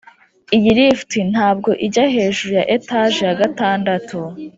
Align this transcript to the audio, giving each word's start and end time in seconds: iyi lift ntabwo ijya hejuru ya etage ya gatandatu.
iyi 0.57 0.69
lift 0.79 1.11
ntabwo 1.31 1.69
ijya 1.85 2.05
hejuru 2.15 2.51
ya 2.59 2.63
etage 2.75 3.19
ya 3.27 3.35
gatandatu. 3.41 4.17